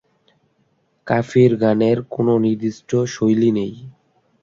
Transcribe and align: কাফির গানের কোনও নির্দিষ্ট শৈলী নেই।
কাফির 1.07 1.51
গানের 1.61 1.97
কোনও 2.13 2.35
নির্দিষ্ট 2.45 2.89
শৈলী 3.07 3.49
নেই। 3.51 3.73